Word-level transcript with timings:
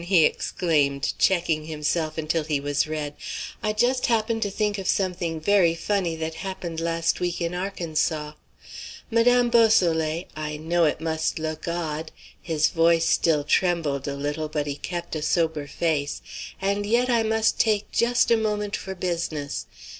he 0.03 0.25
exclaimed, 0.25 1.13
checking 1.19 1.65
himself 1.65 2.17
until 2.17 2.43
he 2.43 2.59
was 2.59 2.87
red; 2.87 3.13
"I 3.61 3.71
just 3.71 4.07
happened 4.07 4.41
to 4.41 4.49
think 4.49 4.79
of 4.79 4.87
something 4.87 5.39
very 5.39 5.75
funny 5.75 6.15
that 6.15 6.33
happened 6.41 6.79
last 6.79 7.19
week 7.19 7.39
in 7.39 7.53
Arkansas 7.53 8.31
Madame 9.11 9.51
Beausoleil, 9.51 10.23
I 10.35 10.57
know 10.57 10.85
it 10.85 11.01
must 11.01 11.37
look 11.37 11.67
odd," 11.67 12.11
his 12.41 12.69
voice 12.69 13.05
still 13.05 13.43
trembled 13.43 14.07
a 14.07 14.15
little, 14.15 14.47
but 14.49 14.65
he 14.65 14.73
kept 14.75 15.15
a 15.15 15.21
sober 15.21 15.67
face 15.67 16.23
"and 16.59 16.83
yet 16.87 17.07
I 17.11 17.21
must 17.21 17.59
take 17.59 17.91
just 17.91 18.31
a 18.31 18.37
moment 18.37 18.75
for 18.75 18.95
business. 18.95 19.67